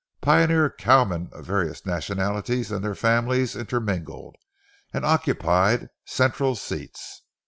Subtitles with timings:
[0.19, 4.35] Pioneer cowmen of various nationalities and their families intermingled
[4.91, 7.21] and occupied central seats.